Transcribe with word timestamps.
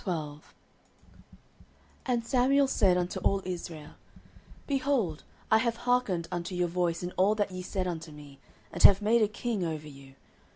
09:012:001 0.03 0.41
And 2.07 2.25
Samuel 2.25 2.67
said 2.67 2.97
unto 2.97 3.19
all 3.19 3.43
Israel, 3.45 3.91
Behold, 4.65 5.23
I 5.51 5.59
have 5.59 5.75
hearkened 5.75 6.27
unto 6.31 6.55
your 6.55 6.69
voice 6.69 7.03
in 7.03 7.11
all 7.17 7.35
that 7.35 7.51
ye 7.51 7.61
said 7.61 7.85
unto 7.85 8.11
me, 8.11 8.39
and 8.73 8.81
have 8.81 9.03
made 9.03 9.21
a 9.21 9.27
king 9.27 9.63
over 9.63 9.87
you. 9.87 10.15